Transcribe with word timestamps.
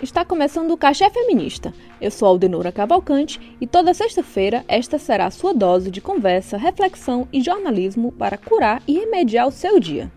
Está 0.00 0.24
começando 0.24 0.70
o 0.70 0.78
Cachê 0.78 1.10
Feminista. 1.10 1.74
Eu 2.00 2.10
sou 2.10 2.26
Aldenora 2.26 2.72
Cavalcante 2.72 3.38
e 3.60 3.66
toda 3.66 3.92
sexta-feira 3.92 4.64
esta 4.66 4.98
será 4.98 5.26
a 5.26 5.30
sua 5.30 5.52
dose 5.52 5.90
de 5.90 6.00
conversa, 6.00 6.56
reflexão 6.56 7.28
e 7.30 7.42
jornalismo 7.42 8.12
para 8.12 8.38
curar 8.38 8.82
e 8.88 8.94
remediar 8.94 9.46
o 9.46 9.52
seu 9.52 9.78
dia. 9.78 10.10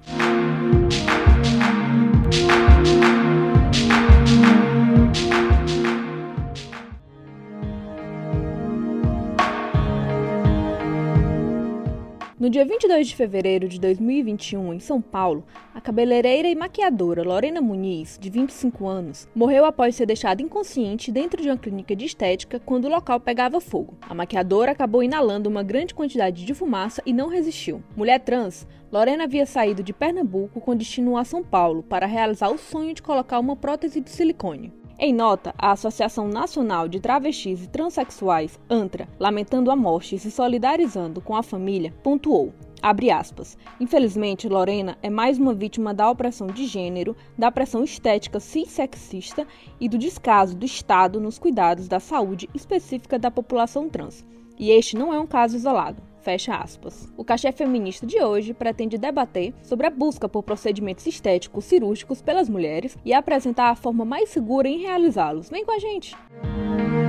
No 12.46 12.52
dia 12.52 12.64
22 12.64 13.08
de 13.08 13.16
fevereiro 13.16 13.68
de 13.68 13.80
2021, 13.80 14.76
em 14.76 14.80
São 14.80 15.02
Paulo, 15.02 15.44
a 15.74 15.82
cabeleireira 15.82 16.48
e 16.48 16.54
maquiadora 16.54 17.24
Lorena 17.24 17.60
Muniz, 17.60 18.20
de 18.22 18.30
25 18.30 18.88
anos, 18.88 19.28
morreu 19.34 19.66
após 19.66 19.96
ser 19.96 20.06
deixada 20.06 20.44
inconsciente 20.44 21.12
dentro 21.12 21.42
de 21.42 21.50
uma 21.50 21.58
clínica 21.58 21.96
de 21.96 22.06
estética 22.06 22.60
quando 22.60 22.86
o 22.86 22.90
local 22.90 23.20
pegava 23.20 23.60
fogo. 23.60 23.98
A 24.00 24.14
maquiadora 24.14 24.74
acabou 24.74 25.02
inalando 25.02 25.50
uma 25.50 25.64
grande 25.64 25.96
quantidade 25.96 26.46
de 26.46 26.54
fumaça 26.54 27.02
e 27.04 27.12
não 27.12 27.30
resistiu. 27.30 27.82
Mulher 27.98 28.20
trans, 28.20 28.68
Lorena 28.92 29.24
havia 29.24 29.48
saído 29.48 29.82
de 29.82 29.92
Pernambuco 29.92 30.62
com 30.62 30.76
destino 30.76 31.18
a 31.18 31.26
São 31.26 31.44
Paulo 31.44 31.82
para 31.82 32.06
realizar 32.06 32.50
o 32.50 32.60
sonho 32.60 32.94
de 32.94 33.02
colocar 33.02 33.40
uma 33.40 33.56
prótese 33.56 34.00
de 34.00 34.12
silicone. 34.12 34.72
Em 34.98 35.14
nota, 35.14 35.54
a 35.58 35.72
Associação 35.72 36.30
Nacional 36.30 36.88
de 36.88 37.02
Travestis 37.02 37.66
e 37.66 37.68
Transsexuais, 37.68 38.58
ANTRA, 38.70 39.10
lamentando 39.20 39.70
a 39.70 39.76
morte 39.76 40.16
e 40.16 40.20
se 40.20 40.32
solidarizando 40.32 41.20
com 41.20 41.36
a 41.36 41.44
família, 41.44 41.94
pontuou. 42.02 42.54
Abre 42.82 43.12
aspas. 43.12 43.58
Infelizmente, 43.78 44.48
Lorena 44.48 44.98
é 45.04 45.10
mais 45.10 45.38
uma 45.38 45.54
vítima 45.54 45.94
da 45.94 46.10
opressão 46.10 46.48
de 46.48 46.66
gênero, 46.66 47.14
da 47.38 47.52
pressão 47.52 47.84
estética 47.84 48.40
cissexista 48.40 49.46
e 49.82 49.90
do 49.90 49.98
descaso 49.98 50.56
do 50.56 50.66
Estado 50.66 51.20
nos 51.20 51.38
cuidados 51.38 51.90
da 51.90 52.00
saúde 52.00 52.50
específica 52.54 53.20
da 53.20 53.30
população 53.30 53.90
trans. 53.90 54.26
E 54.58 54.72
este 54.72 54.96
não 54.96 55.14
é 55.14 55.20
um 55.20 55.28
caso 55.28 55.58
isolado. 55.58 56.02
Fecha 56.26 56.56
aspas. 56.56 57.08
O 57.16 57.24
cachê 57.24 57.52
feminista 57.52 58.04
de 58.04 58.20
hoje 58.20 58.52
pretende 58.52 58.98
debater 58.98 59.54
sobre 59.62 59.86
a 59.86 59.92
busca 59.92 60.28
por 60.28 60.42
procedimentos 60.42 61.06
estéticos 61.06 61.66
cirúrgicos 61.66 62.20
pelas 62.20 62.50
mulheres 62.50 62.98
e 63.06 63.14
apresentar 63.14 63.70
a 63.70 63.76
forma 63.76 64.04
mais 64.04 64.30
segura 64.30 64.68
em 64.68 64.80
realizá-los. 64.80 65.52
Vem 65.52 65.64
com 65.64 65.72
a 65.72 65.78
gente! 65.78 66.16
O 66.16 67.05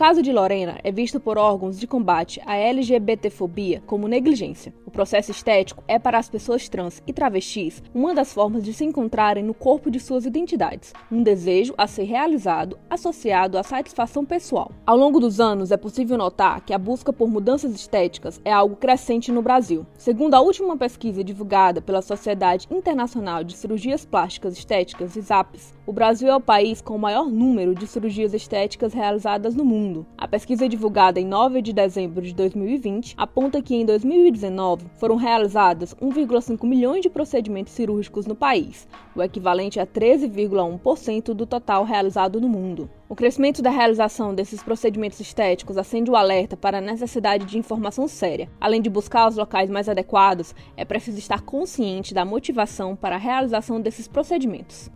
caso 0.00 0.22
de 0.22 0.32
Lorena 0.32 0.78
é 0.82 0.90
visto 0.90 1.20
por 1.20 1.36
órgãos 1.36 1.78
de 1.78 1.86
combate 1.86 2.40
à 2.46 2.56
LGBTfobia 2.56 3.82
como 3.84 4.08
negligência. 4.08 4.72
O 4.86 4.90
processo 4.90 5.30
estético 5.30 5.84
é 5.86 5.98
para 5.98 6.16
as 6.16 6.26
pessoas 6.26 6.70
trans 6.70 7.02
e 7.06 7.12
travestis 7.12 7.82
uma 7.94 8.14
das 8.14 8.32
formas 8.32 8.64
de 8.64 8.72
se 8.72 8.82
encontrarem 8.82 9.44
no 9.44 9.52
corpo 9.52 9.90
de 9.90 10.00
suas 10.00 10.24
identidades, 10.24 10.94
um 11.12 11.22
desejo 11.22 11.74
a 11.76 11.86
ser 11.86 12.04
realizado 12.04 12.78
associado 12.88 13.58
à 13.58 13.62
satisfação 13.62 14.24
pessoal. 14.24 14.72
Ao 14.86 14.96
longo 14.96 15.20
dos 15.20 15.38
anos, 15.38 15.70
é 15.70 15.76
possível 15.76 16.16
notar 16.16 16.62
que 16.64 16.72
a 16.72 16.78
busca 16.78 17.12
por 17.12 17.28
mudanças 17.28 17.74
estéticas 17.74 18.40
é 18.42 18.50
algo 18.50 18.76
crescente 18.76 19.30
no 19.30 19.42
Brasil. 19.42 19.84
Segundo 19.98 20.32
a 20.32 20.40
última 20.40 20.78
pesquisa 20.78 21.22
divulgada 21.22 21.82
pela 21.82 22.00
Sociedade 22.00 22.66
Internacional 22.70 23.44
de 23.44 23.54
Cirurgias 23.54 24.06
Plásticas 24.06 24.56
Estéticas, 24.56 25.14
ISAPES, 25.14 25.74
o 25.86 25.92
Brasil 25.92 26.28
é 26.28 26.36
o 26.36 26.40
país 26.40 26.80
com 26.80 26.94
o 26.94 26.98
maior 26.98 27.26
número 27.30 27.74
de 27.74 27.86
cirurgias 27.86 28.32
estéticas 28.32 28.94
realizadas 28.94 29.54
no 29.54 29.64
mundo 29.64 29.89
mundo. 29.90 30.06
A 30.16 30.28
pesquisa 30.28 30.68
divulgada 30.68 31.18
em 31.18 31.26
9 31.26 31.60
de 31.60 31.72
dezembro 31.72 32.22
de 32.22 32.32
2020 32.32 33.14
aponta 33.16 33.60
que 33.60 33.74
em 33.74 33.84
2019 33.84 34.86
foram 34.96 35.16
realizadas 35.16 35.94
1,5 35.96 36.64
milhões 36.66 37.02
de 37.02 37.10
procedimentos 37.10 37.72
cirúrgicos 37.72 38.26
no 38.26 38.34
país, 38.34 38.88
o 39.14 39.22
equivalente 39.22 39.80
a 39.80 39.86
13,1% 39.86 41.34
do 41.34 41.44
total 41.44 41.84
realizado 41.84 42.40
no 42.40 42.48
mundo. 42.48 42.88
O 43.08 43.16
crescimento 43.16 43.60
da 43.60 43.70
realização 43.70 44.32
desses 44.32 44.62
procedimentos 44.62 45.18
estéticos 45.18 45.76
acende 45.76 46.10
o 46.10 46.16
alerta 46.16 46.56
para 46.56 46.78
a 46.78 46.80
necessidade 46.80 47.44
de 47.44 47.58
informação 47.58 48.06
séria. 48.06 48.48
Além 48.60 48.80
de 48.80 48.88
buscar 48.88 49.28
os 49.28 49.36
locais 49.36 49.68
mais 49.68 49.88
adequados, 49.88 50.54
é 50.76 50.84
preciso 50.84 51.18
estar 51.18 51.40
consciente 51.40 52.14
da 52.14 52.24
motivação 52.24 52.94
para 52.94 53.16
a 53.16 53.18
realização 53.18 53.80
desses 53.80 54.06
procedimentos. 54.06 54.88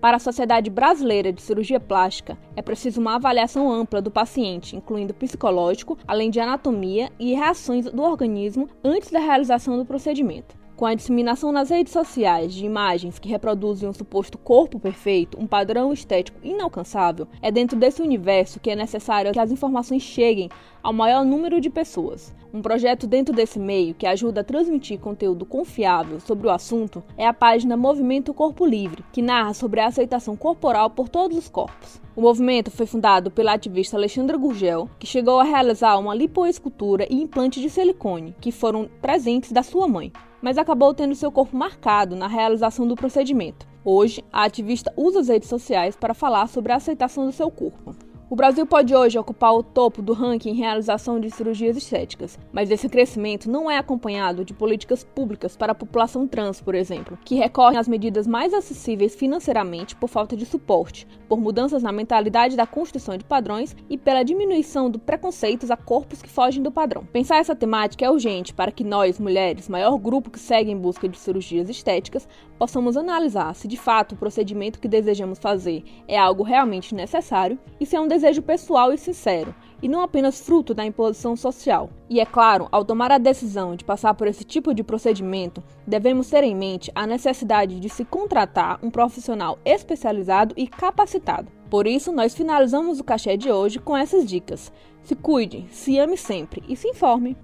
Para 0.00 0.16
a 0.16 0.20
Sociedade 0.20 0.70
Brasileira 0.70 1.30
de 1.30 1.42
Cirurgia 1.42 1.78
Plástica, 1.78 2.38
é 2.56 2.62
preciso 2.62 2.98
uma 2.98 3.16
avaliação 3.16 3.70
ampla 3.70 4.00
do 4.00 4.10
paciente, 4.10 4.74
incluindo 4.74 5.12
psicológico, 5.12 5.98
além 6.08 6.30
de 6.30 6.40
anatomia 6.40 7.10
e 7.18 7.34
reações 7.34 7.84
do 7.84 8.02
organismo 8.02 8.66
antes 8.82 9.10
da 9.10 9.20
realização 9.20 9.76
do 9.76 9.84
procedimento. 9.84 10.59
Com 10.80 10.86
a 10.86 10.94
disseminação 10.94 11.52
nas 11.52 11.68
redes 11.68 11.92
sociais 11.92 12.54
de 12.54 12.64
imagens 12.64 13.18
que 13.18 13.28
reproduzem 13.28 13.86
um 13.86 13.92
suposto 13.92 14.38
corpo 14.38 14.80
perfeito, 14.80 15.38
um 15.38 15.46
padrão 15.46 15.92
estético 15.92 16.38
inalcançável, 16.42 17.28
é 17.42 17.50
dentro 17.50 17.78
desse 17.78 18.00
universo 18.00 18.58
que 18.58 18.70
é 18.70 18.74
necessário 18.74 19.30
que 19.30 19.38
as 19.38 19.52
informações 19.52 20.02
cheguem 20.02 20.48
ao 20.82 20.94
maior 20.94 21.22
número 21.22 21.60
de 21.60 21.68
pessoas. 21.68 22.34
Um 22.50 22.62
projeto 22.62 23.06
dentro 23.06 23.34
desse 23.34 23.58
meio 23.58 23.92
que 23.92 24.06
ajuda 24.06 24.40
a 24.40 24.44
transmitir 24.44 24.98
conteúdo 24.98 25.44
confiável 25.44 26.18
sobre 26.18 26.46
o 26.46 26.50
assunto 26.50 27.04
é 27.14 27.26
a 27.26 27.34
página 27.34 27.76
Movimento 27.76 28.32
Corpo 28.32 28.64
Livre, 28.64 29.04
que 29.12 29.20
narra 29.20 29.52
sobre 29.52 29.80
a 29.80 29.86
aceitação 29.86 30.34
corporal 30.34 30.88
por 30.88 31.10
todos 31.10 31.36
os 31.36 31.46
corpos. 31.46 32.00
O 32.16 32.22
movimento 32.22 32.70
foi 32.70 32.86
fundado 32.86 33.30
pela 33.30 33.52
ativista 33.52 33.98
Alexandra 33.98 34.38
Gurgel, 34.38 34.88
que 34.98 35.06
chegou 35.06 35.40
a 35.40 35.44
realizar 35.44 35.98
uma 35.98 36.14
lipoescultura 36.14 37.06
e 37.10 37.20
implante 37.20 37.60
de 37.60 37.68
silicone, 37.68 38.34
que 38.40 38.50
foram 38.50 38.88
presentes 39.02 39.52
da 39.52 39.62
sua 39.62 39.86
mãe 39.86 40.10
mas 40.40 40.58
acabou 40.58 40.94
tendo 40.94 41.14
seu 41.14 41.30
corpo 41.30 41.56
marcado 41.56 42.16
na 42.16 42.26
realização 42.26 42.86
do 42.86 42.94
procedimento. 42.94 43.66
Hoje, 43.84 44.22
a 44.32 44.44
ativista 44.44 44.92
usa 44.96 45.20
as 45.20 45.28
redes 45.28 45.48
sociais 45.48 45.96
para 45.96 46.14
falar 46.14 46.46
sobre 46.48 46.72
a 46.72 46.76
aceitação 46.76 47.26
do 47.26 47.32
seu 47.32 47.50
corpo. 47.50 47.94
O 48.30 48.36
Brasil 48.36 48.64
pode 48.64 48.94
hoje 48.94 49.18
ocupar 49.18 49.52
o 49.52 49.60
topo 49.60 50.00
do 50.00 50.12
ranking 50.12 50.50
em 50.50 50.54
realização 50.54 51.18
de 51.18 51.28
cirurgias 51.32 51.76
estéticas, 51.76 52.38
mas 52.52 52.70
esse 52.70 52.88
crescimento 52.88 53.50
não 53.50 53.68
é 53.68 53.76
acompanhado 53.76 54.44
de 54.44 54.54
políticas 54.54 55.02
públicas 55.02 55.56
para 55.56 55.72
a 55.72 55.74
população 55.74 56.28
trans, 56.28 56.60
por 56.60 56.76
exemplo, 56.76 57.18
que 57.24 57.34
recorrem 57.34 57.76
às 57.76 57.88
medidas 57.88 58.28
mais 58.28 58.54
acessíveis 58.54 59.16
financeiramente 59.16 59.96
por 59.96 60.08
falta 60.08 60.36
de 60.36 60.46
suporte, 60.46 61.08
por 61.28 61.40
mudanças 61.40 61.82
na 61.82 61.90
mentalidade 61.90 62.56
da 62.56 62.68
construção 62.68 63.16
de 63.16 63.24
padrões 63.24 63.74
e 63.88 63.98
pela 63.98 64.22
diminuição 64.22 64.88
do 64.88 65.00
preconceitos 65.00 65.68
a 65.68 65.76
corpos 65.76 66.22
que 66.22 66.30
fogem 66.30 66.62
do 66.62 66.70
padrão. 66.70 67.04
Pensar 67.06 67.38
essa 67.38 67.56
temática 67.56 68.04
é 68.04 68.10
urgente 68.10 68.54
para 68.54 68.70
que 68.70 68.84
nós, 68.84 69.18
mulheres, 69.18 69.68
maior 69.68 69.98
grupo 69.98 70.30
que 70.30 70.38
segue 70.38 70.70
em 70.70 70.78
busca 70.78 71.08
de 71.08 71.18
cirurgias 71.18 71.68
estéticas, 71.68 72.28
possamos 72.60 72.96
analisar 72.96 73.56
se 73.56 73.66
de 73.66 73.76
fato 73.76 74.14
o 74.14 74.18
procedimento 74.18 74.78
que 74.78 74.86
desejamos 74.86 75.40
fazer 75.40 75.82
é 76.06 76.16
algo 76.16 76.44
realmente 76.44 76.94
necessário 76.94 77.58
e 77.80 77.84
se 77.84 77.96
é 77.96 78.00
um 78.00 78.06
desejo 78.20 78.42
pessoal 78.42 78.92
e 78.92 78.98
sincero, 78.98 79.54
e 79.82 79.88
não 79.88 80.02
apenas 80.02 80.40
fruto 80.40 80.74
da 80.74 80.84
imposição 80.84 81.34
social. 81.34 81.88
E 82.08 82.20
é 82.20 82.26
claro, 82.26 82.68
ao 82.70 82.84
tomar 82.84 83.10
a 83.10 83.16
decisão 83.16 83.74
de 83.74 83.82
passar 83.82 84.12
por 84.12 84.26
esse 84.26 84.44
tipo 84.44 84.74
de 84.74 84.84
procedimento, 84.84 85.62
devemos 85.86 86.28
ter 86.28 86.44
em 86.44 86.54
mente 86.54 86.92
a 86.94 87.06
necessidade 87.06 87.80
de 87.80 87.88
se 87.88 88.04
contratar 88.04 88.78
um 88.82 88.90
profissional 88.90 89.58
especializado 89.64 90.54
e 90.56 90.66
capacitado. 90.66 91.50
Por 91.70 91.86
isso, 91.86 92.12
nós 92.12 92.34
finalizamos 92.34 93.00
o 93.00 93.04
cachê 93.04 93.36
de 93.38 93.50
hoje 93.50 93.78
com 93.78 93.96
essas 93.96 94.26
dicas. 94.26 94.70
Se 95.02 95.14
cuide, 95.14 95.66
se 95.70 95.98
ame 95.98 96.16
sempre 96.16 96.62
e 96.68 96.76
se 96.76 96.88
informe. 96.88 97.36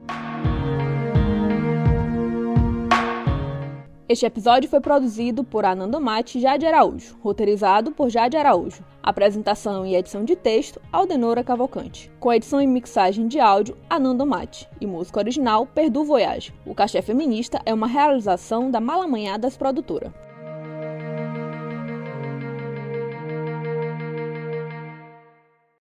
Este 4.08 4.24
episódio 4.24 4.70
foi 4.70 4.78
produzido 4.78 5.42
por 5.42 5.64
Ananda 5.64 5.98
Mate 5.98 6.38
e 6.38 6.40
Jade 6.40 6.64
Araújo, 6.64 7.16
roteirizado 7.20 7.90
por 7.90 8.08
Jade 8.08 8.36
Araújo. 8.36 8.84
Apresentação 9.02 9.84
e 9.84 9.96
edição 9.96 10.24
de 10.24 10.36
texto, 10.36 10.80
Aldenora 10.92 11.42
Cavalcante. 11.42 12.08
Com 12.20 12.32
edição 12.32 12.62
e 12.62 12.68
mixagem 12.68 13.26
de 13.26 13.40
áudio, 13.40 13.76
Ananda 13.90 14.24
Mate. 14.24 14.68
E 14.80 14.86
música 14.86 15.18
original, 15.18 15.66
Perdu 15.66 16.04
Voyage. 16.04 16.54
O 16.64 16.72
Cachê 16.72 17.02
Feminista 17.02 17.60
é 17.66 17.74
uma 17.74 17.88
realização 17.88 18.70
da 18.70 18.78
Malamanhadas 18.78 19.56
Produtora. 19.56 20.14